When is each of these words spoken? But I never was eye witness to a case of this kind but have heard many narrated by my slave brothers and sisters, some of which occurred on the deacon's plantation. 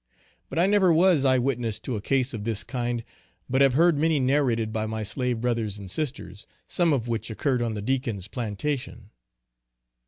But 0.49 0.57
I 0.57 0.65
never 0.65 0.91
was 0.91 1.25
eye 1.25 1.37
witness 1.37 1.79
to 1.81 1.95
a 1.95 2.01
case 2.01 2.33
of 2.33 2.43
this 2.43 2.63
kind 2.63 3.03
but 3.47 3.61
have 3.61 3.73
heard 3.75 3.99
many 3.99 4.19
narrated 4.19 4.73
by 4.73 4.87
my 4.87 5.03
slave 5.03 5.41
brothers 5.41 5.77
and 5.77 5.91
sisters, 5.91 6.47
some 6.65 6.91
of 6.91 7.07
which 7.07 7.29
occurred 7.29 7.61
on 7.61 7.75
the 7.75 7.83
deacon's 7.83 8.27
plantation. 8.27 9.11